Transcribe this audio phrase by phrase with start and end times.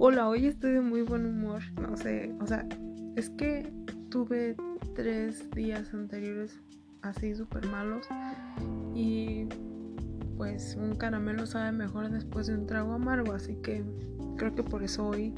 [0.00, 1.60] Hola, hoy estoy de muy buen humor.
[1.74, 2.64] No sé, o sea,
[3.16, 3.68] es que
[4.10, 4.54] tuve
[4.94, 6.60] tres días anteriores
[7.02, 8.06] así súper malos
[8.94, 9.46] y
[10.36, 13.82] pues un caramelo sabe mejor después de un trago amargo, así que
[14.36, 15.34] creo que por eso hoy,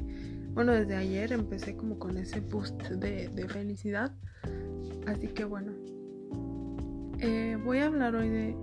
[0.52, 4.12] bueno, desde ayer empecé como con ese boost de, felicidad.
[5.06, 5.72] Así que bueno,
[7.18, 8.56] eh, voy a hablar hoy de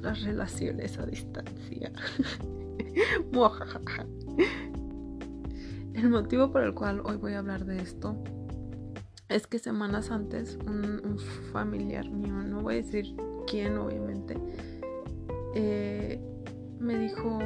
[0.00, 1.92] las relaciones a distancia.
[5.96, 8.16] el motivo por el cual hoy voy a hablar de esto
[9.28, 11.18] es que semanas antes un,
[11.52, 14.36] familiar mío, no voy a decir quién obviamente,
[15.54, 16.20] eh,
[16.78, 17.38] me dijo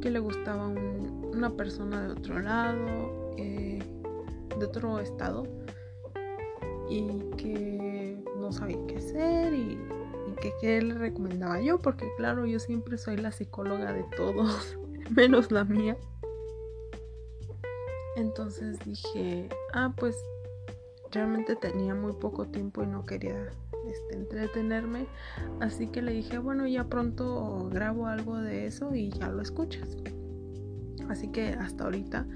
[0.00, 3.78] que le gustaba una persona de otro lado, eh,
[4.58, 5.44] de otro estado,
[6.88, 9.78] y que no sabía qué hacer y,
[10.40, 14.78] que qué le recomendaba yo, porque claro, yo siempre soy la psicóloga de todos,
[15.10, 15.96] menos la mía.
[18.18, 20.16] Entonces dije, ah, pues
[21.12, 23.48] realmente tenía muy poco tiempo y no quería
[23.88, 25.06] este, entretenerme.
[25.60, 29.96] Así que le dije, bueno, ya pronto grabo algo de eso y ya lo escuchas.
[31.08, 32.26] Así que hasta ahorita,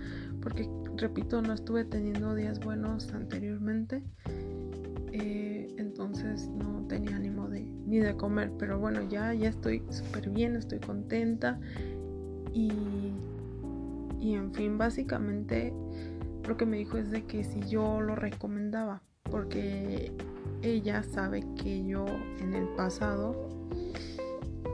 [0.41, 4.05] porque repito, no estuve teniendo días buenos anteriormente.
[5.11, 8.53] Eh, entonces no tenía ánimo de, ni de comer.
[8.57, 11.59] Pero bueno, ya, ya estoy súper bien, estoy contenta.
[12.55, 12.71] Y,
[14.23, 15.75] y en fin, básicamente
[16.47, 20.13] lo que me dijo es de que si yo lo recomendaba, porque
[20.63, 22.07] ella sabe que yo
[22.39, 23.49] en el pasado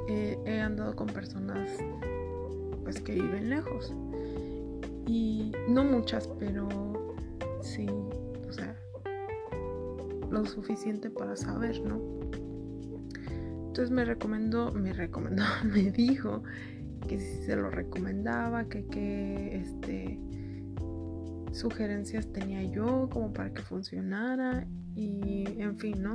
[0.07, 1.71] eh, he andado con personas
[2.83, 3.95] pues que viven lejos.
[5.07, 6.69] Y no muchas pero
[7.63, 7.87] sí
[8.47, 8.77] o sea
[10.31, 11.99] lo suficiente para saber no
[13.69, 16.43] entonces me recomendó me recomendó me dijo
[17.09, 20.21] que si se lo recomendaba que que este
[21.53, 26.15] sugerencias tenía yo como para que funcionara y en fin, ¿no?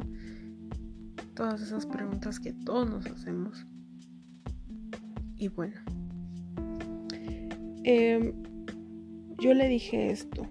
[1.35, 3.65] Todas esas preguntas que todos nos hacemos.
[5.35, 5.75] Y bueno,
[7.83, 8.33] em,
[9.39, 10.47] yo le dije esto,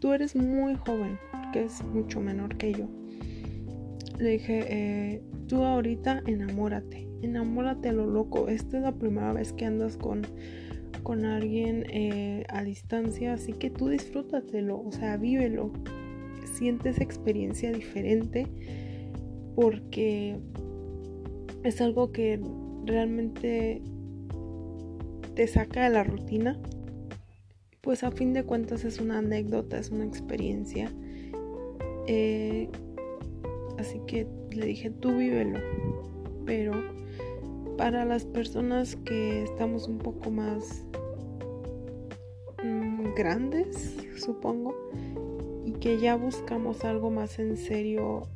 [0.00, 1.18] tú eres muy joven,
[1.52, 2.88] que es mucho menor que yo.
[4.18, 9.52] Le dije, eh, tú ahorita enamórate, enamórate a lo loco, esta es la primera vez
[9.52, 10.26] que andas con
[11.02, 15.70] con alguien eh, a distancia, así que tú disfrútatelo, o sea, vívelo,
[16.52, 18.46] siente esa experiencia diferente
[19.54, 20.38] porque
[21.62, 22.40] es algo que
[22.84, 23.82] realmente
[25.34, 26.60] te saca de la rutina.
[27.82, 30.90] Pues a fin de cuentas es una anécdota, es una experiencia.
[32.08, 32.68] Eh,
[33.78, 35.60] así que le dije, tú vívelo.
[36.44, 36.72] Pero
[37.76, 40.84] para las personas que estamos un poco más
[43.16, 44.74] grandes, supongo,
[45.64, 48.28] y que ya buscamos algo más en serio,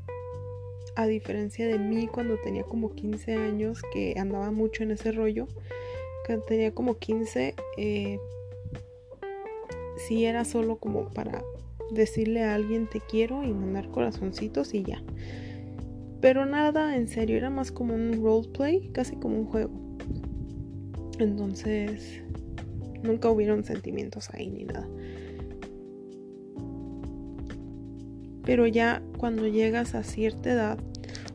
[0.97, 5.47] a diferencia de mí cuando tenía como 15 años, que andaba mucho en ese rollo,
[6.27, 8.19] que tenía como 15, eh,
[9.97, 11.45] si era solo como para
[11.91, 15.03] decirle a alguien te quiero y mandar corazoncitos y ya.
[16.21, 19.73] Pero nada en serio, era más como un roleplay, casi como un juego.
[21.19, 22.23] Entonces,
[23.03, 24.87] Nunca hubieron sentimientos ahí ni nada.
[28.45, 30.79] Pero ya cuando llegas a cierta edad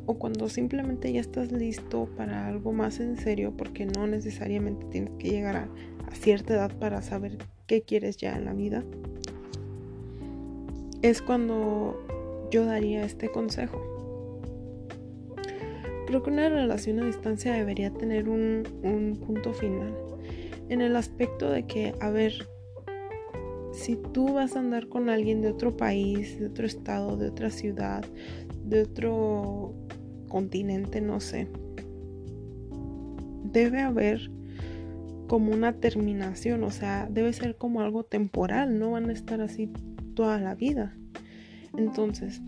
[0.05, 5.11] o cuando simplemente ya estás listo para algo más en serio, porque no necesariamente tienes
[5.17, 5.69] que llegar a,
[6.13, 8.83] cierta edad para saber qué quieres ya en la vida,
[11.01, 13.94] es cuando yo daría este consejo.
[16.07, 19.93] Creo que una relación a distancia debería tener un, un punto final
[20.69, 22.47] en el aspecto de que, a ver,
[23.71, 27.49] si tú vas a andar con alguien de otro país, de otro estado, de otra
[27.49, 28.03] ciudad,
[28.63, 29.73] de otro
[30.27, 31.47] continente, no sé,
[33.51, 34.31] debe haber
[35.27, 39.71] como una terminación, o sea, debe ser como algo temporal, no van a estar así
[40.13, 40.95] toda la vida.
[41.77, 42.41] Entonces,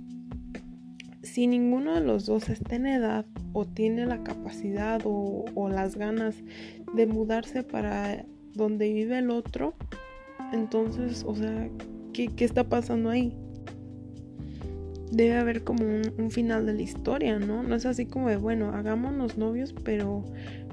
[1.37, 3.23] si ninguno de los dos está en edad
[3.53, 6.35] o tiene la capacidad o, las ganas
[6.95, 8.25] de mudarse para
[8.55, 9.75] donde vive el otro,
[10.51, 11.69] entonces, o sea,
[12.11, 13.37] ¿qué, está pasando ahí?
[15.11, 15.83] Debe haber como
[16.17, 17.61] un, final de la historia, ¿no?
[17.61, 20.25] No es así como de, bueno, hagámonos novios, pero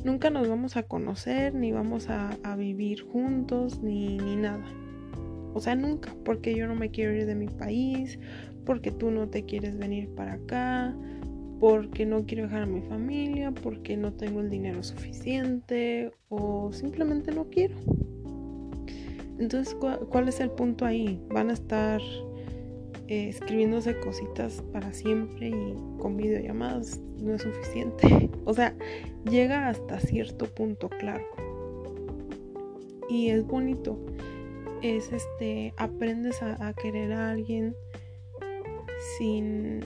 [0.03, 4.65] nunca nos vamos a conocer, ni vamos a, vivir juntos, ni, ni nada.
[5.53, 8.19] O sea, nunca, porque yo no me quiero ir de mi país,
[8.65, 10.95] porque tú no te quieres venir para acá,
[11.61, 17.33] porque no quiero dejar a mi familia, porque no tengo el dinero suficiente o simplemente
[17.33, 17.77] no quiero.
[19.39, 21.21] Entonces, ¿cuál es el punto ahí?
[21.29, 22.01] Van a estar
[23.09, 28.31] eh, escribiéndose cositas para siempre y con videollamadas no es suficiente.
[28.45, 28.75] o sea,
[29.29, 31.25] llega hasta cierto punto, claro.
[33.09, 33.99] Y es bonito.
[34.83, 37.75] Es este, aprendes a, querer a alguien
[39.19, 39.85] sin,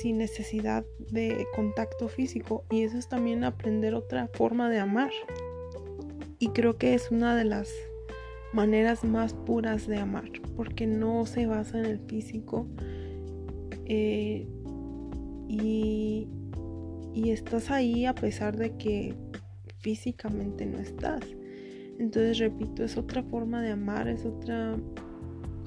[0.00, 2.64] sin necesidad de contacto físico.
[2.70, 5.12] Y eso es también aprender otra forma de amar.
[6.38, 7.70] Y creo que es una de las
[8.52, 12.68] maneras más puras de amar, porque no se basa en el físico
[13.86, 14.46] eh,
[15.48, 16.28] y,
[17.12, 19.14] y estás ahí a pesar de que
[19.80, 21.24] físicamente no estás.
[21.98, 24.76] Entonces, repito, es otra forma de amar, es otra,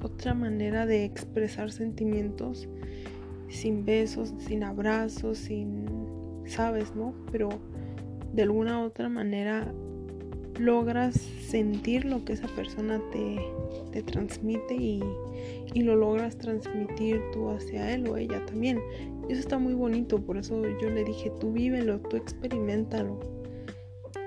[0.02, 2.68] otra manera de expresar sentimientos
[3.48, 5.86] sin besos, sin abrazos, sin,
[6.46, 7.14] sabes, ¿no?
[7.32, 7.48] Pero
[8.32, 9.72] de alguna u otra manera
[10.58, 13.38] logras sentir lo que esa persona te,
[13.92, 15.02] te transmite y,
[15.72, 18.80] y, lo logras transmitir tú hacia él o ella también.
[19.28, 23.20] Y eso está muy bonito, por eso yo le dije, tú vívelo, tú experimentalo,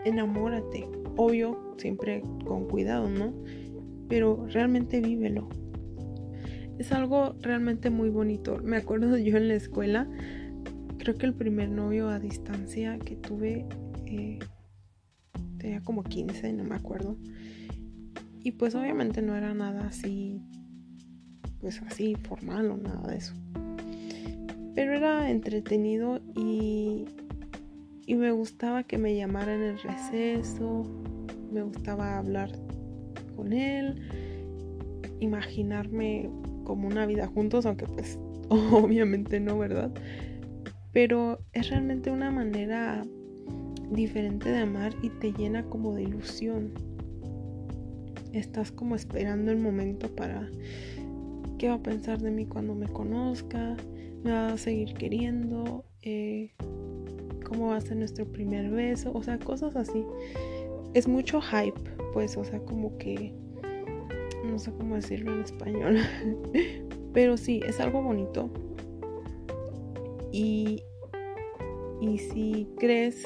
[0.05, 0.87] enamórate.
[1.17, 3.33] Obvio, siempre con cuidado, ¿no?
[4.07, 5.49] Pero realmente vívelo.
[6.81, 8.57] Es algo realmente muy bonito.
[8.63, 10.07] Me acuerdo yo en la escuela,
[10.97, 13.67] creo que el primer novio a distancia que tuve...
[14.07, 14.39] Eh,
[15.59, 17.17] tenía como 15, no me acuerdo.
[18.39, 20.41] Y pues obviamente no era nada así,
[21.59, 23.35] pues así formal o nada de eso.
[24.73, 27.05] Pero era entretenido y,
[28.07, 30.83] y me gustaba que me llamara en el receso,
[31.53, 32.49] me gustaba hablar
[33.35, 34.01] con él,
[35.19, 36.31] imaginarme
[36.63, 38.17] como una vida juntos, aunque pues
[38.49, 39.91] obviamente no, ¿verdad?
[40.93, 43.03] Pero es realmente una manera
[43.91, 46.71] diferente de amar y te llena como de ilusión.
[48.33, 50.49] Estás como esperando el momento para
[51.57, 53.75] qué va a pensar de mí cuando me conozca,
[54.23, 56.51] me va a seguir queriendo, eh,
[57.45, 60.05] cómo va a ser nuestro primer beso, o sea, cosas así.
[60.93, 61.79] Es mucho hype,
[62.13, 63.33] pues, o sea, como que
[64.51, 65.97] no sé cómo decirlo en español,
[67.13, 68.49] pero sí, es algo bonito.
[70.31, 70.83] Y,
[72.01, 73.25] y si crees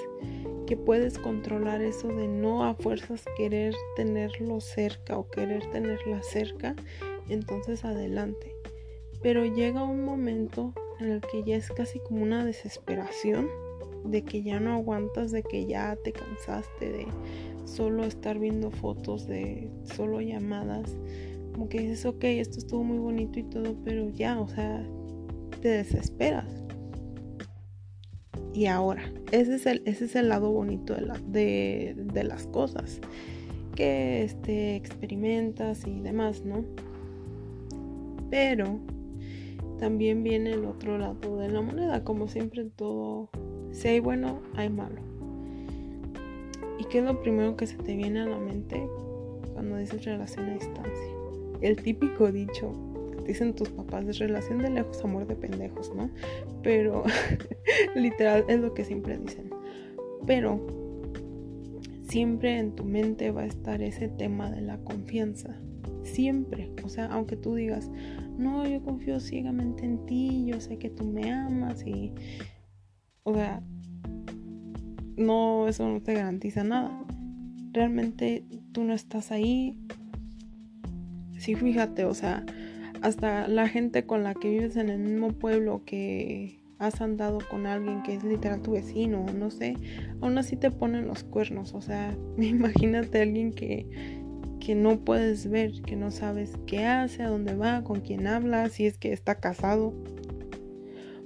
[0.66, 6.76] que puedes controlar eso de no a fuerzas querer tenerlo cerca o querer tenerla cerca,
[7.30, 8.56] entonces adelante.
[9.22, 13.50] Pero llega un momento en el que ya es casi como una desesperación
[14.04, 17.08] de que ya no aguantas, de que ya te cansaste de
[17.66, 20.98] solo estar viendo fotos, de solo llamadas.
[21.54, 24.86] Como que dices, ok, esto estuvo muy bonito y todo, pero ya, o sea,
[25.62, 26.66] te desesperas
[28.56, 29.04] y ahora.
[29.32, 33.02] Ese es el, ese es el lado bonito de, de, las cosas
[33.76, 36.64] que este, experimentas y demás, ¿no?
[38.30, 38.80] Pero
[39.78, 43.30] también viene el otro lado de la moneda, como siempre todo,
[43.72, 45.15] si hay bueno, hay malo.
[46.80, 48.88] ¿Y qué es lo primero que se te viene a la mente
[49.54, 51.10] cuando dices relación a distancia?
[51.62, 52.74] El típico dicho,
[53.26, 56.10] dicen tus papás, es relación de lejos, amor de pendejos, ¿no?
[56.64, 57.04] Pero
[57.96, 59.50] literal es lo que siempre dicen.
[60.26, 60.60] Pero
[62.08, 65.56] siempre en tu mente va a estar ese tema de la confianza.
[66.04, 66.72] Siempre.
[66.84, 67.90] O sea, aunque tú digas,
[68.38, 72.14] no, yo confío ciegamente en ti, yo sé que tú me amas y...
[73.24, 73.64] O sea,
[75.18, 76.92] no, eso no te garantiza nada.
[77.72, 79.78] Realmente tú no estás ahí.
[81.38, 82.46] Sí, fíjate, o sea,
[83.02, 87.68] hasta la gente con la que vives en el mismo pueblo que has andado con
[87.68, 89.76] alguien que es literal tu vecino, no sé,
[90.22, 93.86] aún así te ponen los cuernos, o sea, imagínate a alguien que,
[94.60, 98.70] que no puedes ver, que no sabes qué hace, a dónde va, con quién habla,
[98.70, 99.94] si es que está casado.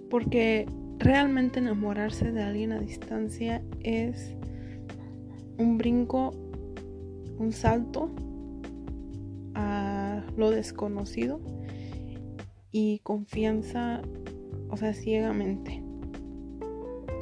[0.10, 0.68] Porque
[1.00, 4.36] realmente enamorarse de alguien a distancia es
[5.58, 6.32] un brinco,
[7.38, 8.12] un salto
[9.56, 11.40] a lo desconocido
[12.72, 14.02] y confianza,
[14.70, 15.84] o sea, ciegamente.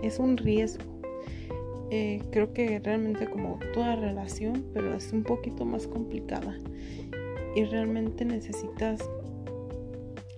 [0.04, 0.84] Es un riesgo.
[1.90, 6.58] Eh, creo que realmente como toda relación, pero es un poquito más complicada.
[7.56, 9.00] Y realmente necesitas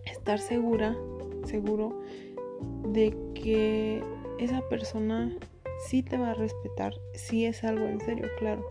[0.05, 0.95] estar segura,
[1.45, 1.99] seguro
[2.93, 4.03] de que
[4.39, 5.35] esa persona
[5.87, 8.63] sí te va a respetar, si es algo en serio, claro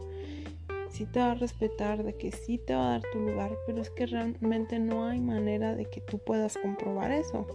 [0.90, 3.80] sí te va a respetar, de que sí te va a dar tu lugar, pero
[3.80, 7.46] es que realmente no hay manera de que tú puedas comprobar eso,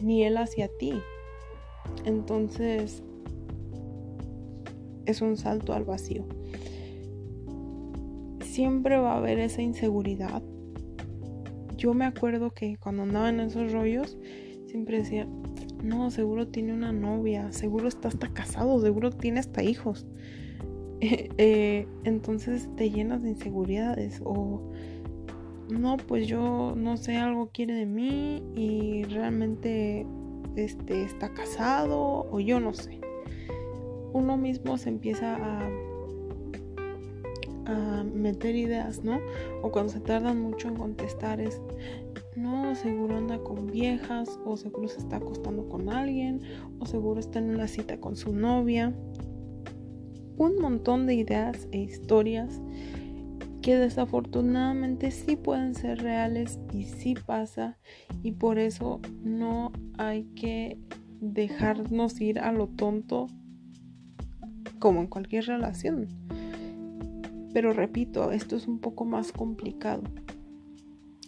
[0.00, 0.94] ni él hacia ti.
[2.04, 3.02] Entonces,
[5.06, 6.24] es un salto al vacío.
[8.40, 10.42] siempre va a haber esa inseguridad.
[11.76, 14.16] Yo me acuerdo que cuando andaba en esos rollos,
[14.66, 15.28] siempre decía,
[15.86, 20.06] no, seguro tiene una novia, seguro está hasta casado, seguro tiene hasta hijos.
[20.98, 24.72] Eh, entonces te llenas de inseguridades o
[25.68, 30.06] no, pues yo no sé, algo quiere de mí y realmente
[30.56, 32.98] este, está casado o yo no sé.
[34.14, 35.68] Uno mismo se empieza a,
[37.66, 39.20] a meter ideas, ¿no?
[39.62, 41.60] O cuando se tardan mucho en contestar es,
[42.36, 46.40] no, seguro anda con viejas o seguro se está acostando con alguien
[46.78, 48.94] o seguro está en una cita con su novia.
[50.36, 52.60] Un montón de ideas e historias
[53.62, 57.78] que desafortunadamente sí pueden ser reales y sí pasa
[58.22, 60.78] y por eso no hay que
[61.20, 63.26] dejarnos ir a lo tonto
[64.78, 66.06] como en cualquier relación.
[67.54, 70.02] Pero repito, esto es un poco más complicado.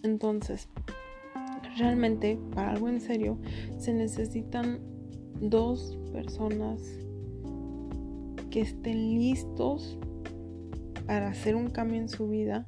[0.03, 0.69] Entonces,
[1.79, 3.39] realmente para algo en serio
[3.79, 4.81] se necesitan
[5.41, 6.83] dos personas
[8.51, 9.99] que estén listos
[11.07, 12.67] para hacer un cambio en su vida,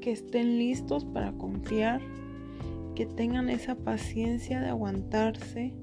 [0.00, 2.00] que estén listos para confiar,
[2.94, 5.74] que tengan esa paciencia de aguantarse,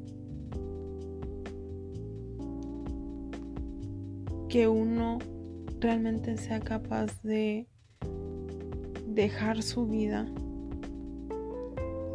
[4.50, 5.20] que uno
[5.80, 7.68] realmente sea capaz de
[9.08, 10.26] dejar su vida,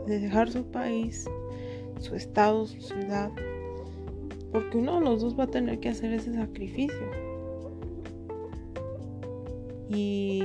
[0.09, 1.29] de dejar su país,
[2.00, 3.31] su estado, su ciudad,
[4.53, 7.11] porque uno de los dos va a tener que hacer ese sacrificio.
[9.91, 10.43] Y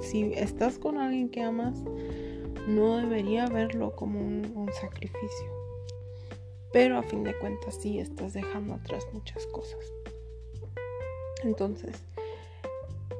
[0.00, 1.82] si estás con alguien que amas,
[2.66, 5.46] no debería verlo como un, sacrificio.
[6.72, 9.80] Pero a fin de cuentas sí estás dejando atrás muchas cosas.
[11.44, 12.02] Entonces,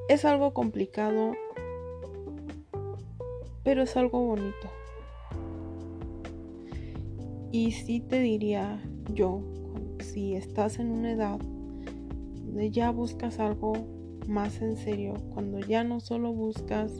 [0.09, 1.33] es algo complicado,
[3.63, 4.69] pero es algo bonito.
[7.51, 8.81] Y sí te diría
[9.13, 9.41] yo,
[9.99, 11.39] si estás en una edad
[12.45, 13.73] donde ya buscas algo
[14.27, 16.91] más en serio, cuando ya no solo buscas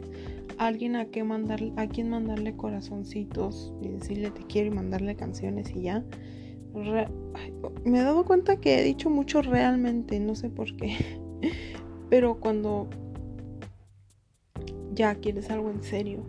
[0.57, 5.83] a alguien a, a quien mandarle corazoncitos y decirle te quiero y mandarle canciones y
[5.83, 6.03] ya.
[7.85, 10.95] me he dado cuenta que he dicho mucho realmente, no sé por qué.
[12.09, 12.87] Pero cuando
[14.93, 16.23] ya quieres algo en serio,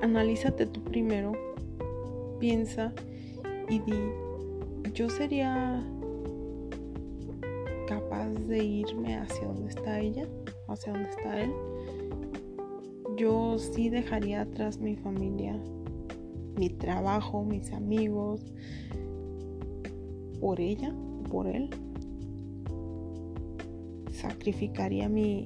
[0.00, 1.32] analízate tú primero,
[2.42, 2.92] piensa
[3.68, 3.94] y di,
[4.94, 5.80] yo sería
[7.86, 10.26] capaz de irme hacia donde está ella,
[10.66, 11.52] hacia donde está él,
[13.16, 15.56] yo sí dejaría atrás mi familia,
[16.56, 18.40] mi trabajo, mis amigos,
[20.40, 20.92] por ella,
[21.30, 21.70] por él.
[24.10, 25.44] Sacrificaría mi,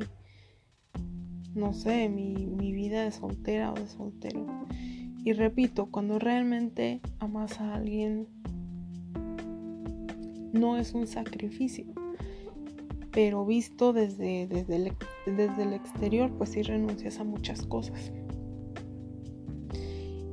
[1.55, 4.47] no sé, mi, mi vida de soltera o de soltero.
[5.26, 8.26] Y repito, cuando realmente amas a alguien,
[10.54, 11.85] no es un sacrificio
[13.16, 14.92] pero visto desde, desde, el,
[15.25, 18.12] desde el exterior, pues sí renuncias a muchas cosas.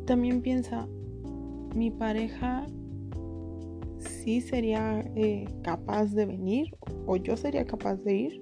[0.05, 0.85] También piensa,
[1.73, 2.67] mi pareja
[3.99, 8.41] sí sería eh, capaz de venir o yo sería capaz de ir.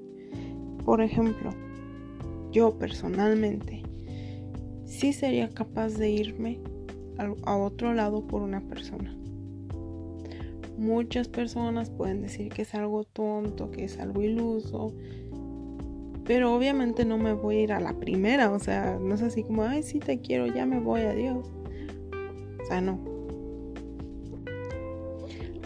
[0.86, 1.52] Por ejemplo,
[2.52, 3.81] yo personalmente
[4.92, 6.60] sí sería capaz de irme
[7.46, 9.16] a otro lado por una persona.
[10.78, 14.94] Muchas personas pueden decir que es algo tonto, que es algo iluso,
[16.26, 19.44] pero obviamente no me voy a ir a la primera, o sea, no es así
[19.44, 21.50] como, ay, sí te quiero, ya me voy, adiós.
[22.62, 23.00] O sea, no.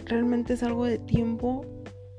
[0.04, 1.64] Realmente es algo de tiempo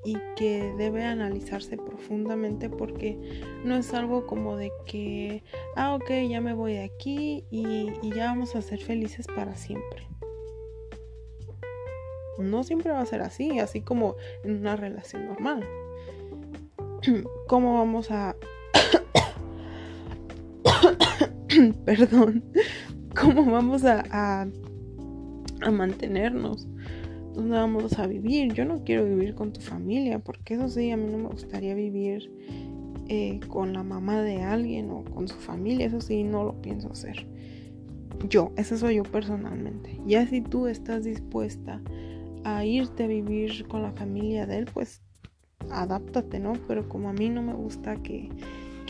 [0.07, 3.17] y que debe analizarse profundamente porque
[3.65, 5.43] no es algo como de que,
[5.75, 9.55] ah, ok, ya me voy de aquí y, y ya vamos a ser felices para
[9.55, 10.07] siempre
[12.37, 15.65] no siempre va a ser así, así como en una relación normal.
[17.47, 18.35] ¿Cómo vamos a...
[21.85, 22.43] Perdón.
[23.19, 24.47] ¿Cómo vamos a, a,
[25.71, 26.67] mantenernos?
[27.37, 28.51] ¿Dónde vamos a vivir?
[28.53, 31.75] Yo no quiero vivir con tu familia, porque eso sí, a mí no me gustaría
[31.75, 32.31] vivir
[33.09, 36.91] eh, con la mamá de alguien o con su familia, eso sí, no lo pienso
[36.91, 37.27] hacer.
[38.27, 39.99] Yo, eso soy yo personalmente.
[40.07, 41.79] Ya si tú estás dispuesta
[42.43, 45.03] a irte a vivir con la familia de él, pues
[45.69, 46.53] adáptate, ¿no?
[46.67, 48.31] Pero como a mí no me gusta que,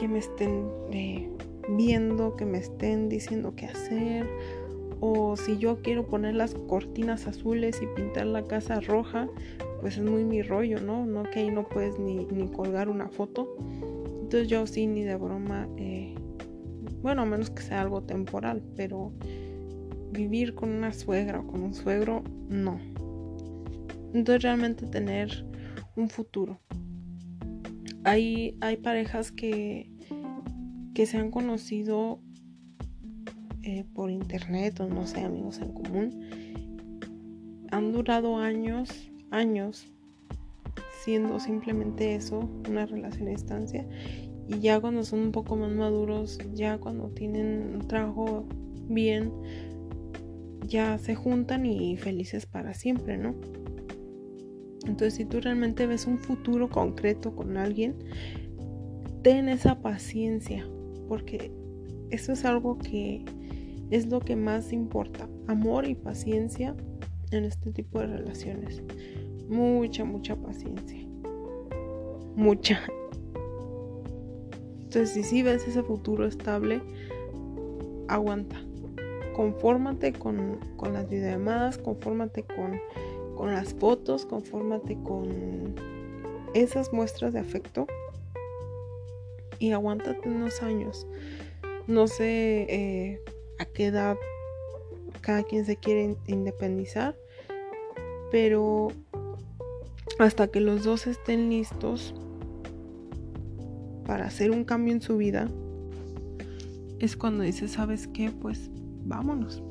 [0.08, 1.30] me estén eh,
[1.76, 4.26] viendo, que me estén diciendo qué hacer,
[5.00, 9.28] o si yo quiero poner las cortinas azules y pintar la casa roja,
[9.82, 11.06] pues es muy mi rollo, ¿no?
[11.06, 13.56] No que ahí no puedes ni, ni colgar una foto.
[14.22, 16.16] Entonces yo sí ni de broma, eh,
[17.02, 19.14] bueno, a menos que sea algo temporal, pero
[20.12, 22.80] vivir con una suegra o con un suegro, no.
[24.14, 25.46] Entonces realmente tener
[25.96, 26.60] un futuro.
[28.04, 29.92] Hay, hay parejas que,
[30.94, 32.22] que se han conocido
[33.68, 36.22] eh, por internet o no sé, amigos en común.
[37.70, 39.94] Han durado años, años,
[41.04, 43.86] siendo simplemente eso, una relación a distancia.
[44.48, 48.46] Y ya cuando son un poco más maduros, ya cuando tienen un trabajo
[48.88, 49.34] bien,
[50.66, 53.36] ya se juntan y felices para siempre, ¿no?
[54.86, 57.96] Entonces, si tú realmente ves un futuro concreto con alguien,
[59.24, 60.66] ten esa paciencia,
[61.10, 61.52] porque
[62.12, 63.26] eso es algo que
[63.90, 66.76] es lo que más importa, amor y paciencia
[67.32, 68.82] en este tipo de relaciones.
[69.50, 71.06] Mucha, mucha paciencia.
[72.36, 72.82] Mucha.
[74.84, 76.82] Entonces, si sí ves ese futuro estable,
[78.08, 78.62] aguanta
[79.38, 80.60] confórmate con,
[80.92, 82.82] las videollamadas, confórmate con,
[83.36, 85.76] con las fotos, confórmate con
[86.56, 87.86] esas muestras de afecto
[89.60, 91.06] y aguántate unos años.
[91.86, 93.22] No sé eh,
[93.60, 94.18] a qué edad
[95.22, 97.16] cada quien se quiere independizar,
[98.32, 98.90] pero
[100.20, 102.14] hasta que los dos estén listos
[104.06, 105.50] para hacer un cambio en su vida,
[107.00, 108.32] es cuando dices, ¿sabes qué?
[108.32, 108.70] Pues
[109.06, 109.64] vámonos.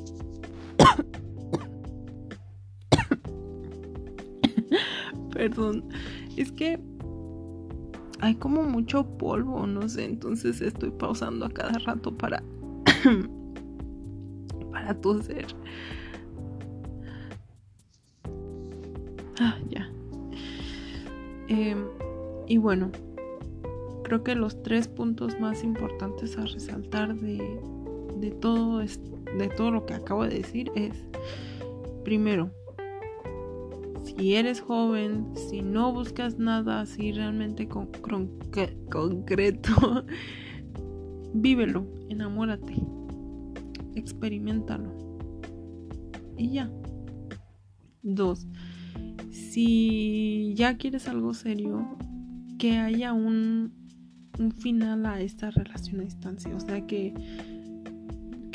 [5.33, 5.89] Perdón,
[6.37, 6.79] es que
[8.21, 12.45] hay como mucho polvo, no sé, entonces estoy pausando a cada rato para
[14.87, 15.47] para toser.
[19.41, 19.91] Ah, ya.
[21.49, 21.87] Em,
[22.47, 22.91] y bueno,
[24.05, 27.61] creo que los tres puntos más importantes a resaltar de,
[28.19, 31.05] de todo esto de todo lo que acabo de decir es,
[32.05, 32.51] primero,
[34.03, 37.89] si eres joven, si no buscas nada así realmente con,
[38.91, 40.05] concreto,
[41.35, 42.77] vívelo, enamórate,
[43.97, 44.93] experimentalo.
[46.37, 46.71] Y ya.
[48.03, 48.47] Dos,
[49.31, 51.99] si ya quieres algo serio,
[52.57, 53.73] que haya un,
[54.39, 56.55] un final a esta relación a distancia.
[56.55, 57.13] O sea que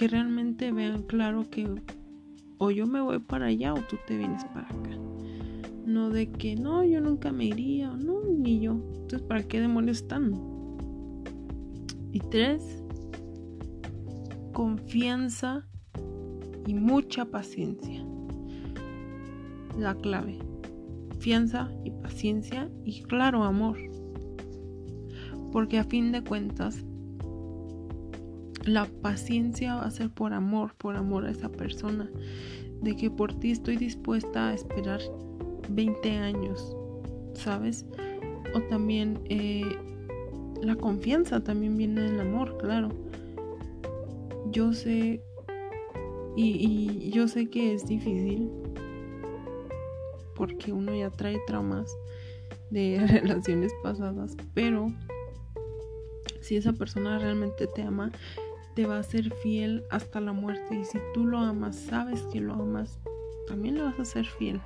[0.01, 1.69] que realmente vean claro que
[2.57, 4.97] o yo me voy para allá o tú te vienes para acá.
[5.85, 8.81] No de que no, yo nunca me iría, no, ni yo.
[8.93, 10.33] Entonces, ¿para qué demonios están?
[12.11, 12.83] Y tres,
[14.51, 15.65] confianza
[16.65, 18.05] y mucha paciencia.
[19.77, 20.39] La clave.
[21.09, 23.77] Confianza y paciencia y claro amor.
[25.51, 26.83] Porque a fin de cuentas,
[28.65, 32.09] la paciencia va a ser por amor, por amor a esa persona.
[32.81, 35.01] De que por ti estoy dispuesta a esperar
[35.69, 36.75] 20 años,
[37.33, 37.85] ¿sabes?
[38.55, 39.77] O también eh,
[40.61, 42.89] la confianza también viene del amor, claro.
[44.51, 45.23] Yo sé,
[46.35, 48.49] y, yo sé que es difícil,
[50.35, 51.95] porque uno ya trae traumas
[52.69, 54.87] de relaciones pasadas, pero
[56.41, 58.11] si esa persona realmente te ama,
[58.75, 60.75] te va a ser fiel hasta la muerte.
[60.75, 62.99] Y si tú lo amas, sabes que lo amas,
[63.47, 64.59] también le vas a ser fiel.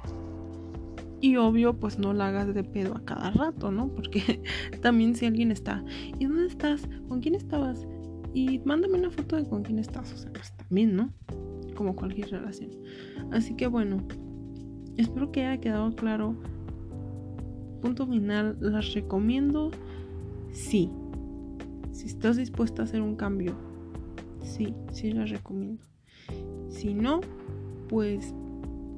[1.21, 3.87] Y obvio, pues no la hagas de pedo a cada rato, ¿no?
[3.95, 4.41] Porque
[4.81, 5.83] también si alguien está,
[6.17, 6.87] ¿y dónde estás?
[7.07, 7.85] ¿Con quién estabas?
[8.35, 10.13] Y mándame una foto de con quién estás.
[10.13, 11.11] O sea, pues también, ¿no?
[11.75, 12.69] Como cualquier relación.
[13.31, 14.03] Así que bueno,
[14.97, 16.35] espero que haya quedado claro.
[17.81, 19.71] Punto final, las recomiendo.
[20.51, 20.91] Sí.
[21.91, 23.55] Si estás dispuesta a hacer un cambio
[24.45, 25.83] sí, sí las recomiendo.
[26.69, 27.21] Si no,
[27.89, 28.33] pues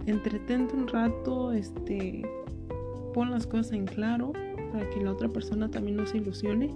[0.06, 2.24] entretente un rato, este,
[3.14, 4.34] pon las cosas en claro
[4.72, 6.74] para que la otra persona también no se ilusione.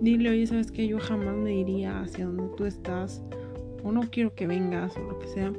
[0.00, 3.22] Dile, oye, sabes que yo jamás me iría hacia donde tú estás,
[3.84, 5.52] o no quiero que vengas, o lo que sea,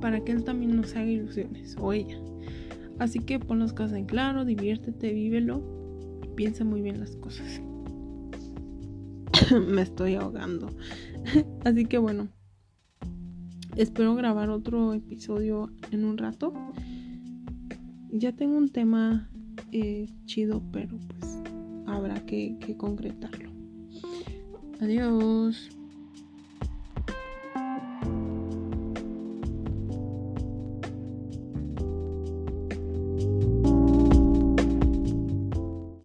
[0.00, 2.18] para que él también no se haga ilusiones, o ella.
[2.98, 5.62] Así que pon las cosas en claro, diviértete, vívelo,
[6.34, 7.62] piensa muy bien las cosas.
[9.68, 10.68] me estoy ahogando.
[11.64, 12.28] Así que bueno,
[13.76, 16.52] espero grabar otro episodio en un rato.
[18.10, 19.30] Ya tengo un tema
[19.72, 21.37] eh, chido, pero pues
[21.88, 23.50] habrá que concretarlo.
[24.80, 25.77] Adiós.